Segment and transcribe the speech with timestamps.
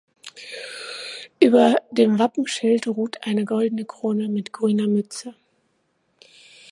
[1.39, 5.35] Über dem Wappenschild ruht eine goldene Krone mit grüner Mütze.